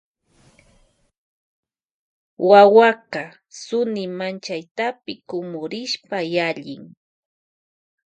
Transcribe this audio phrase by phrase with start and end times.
[2.49, 4.85] Wawa yalin sunimachayta
[5.27, 6.17] kumurishpa.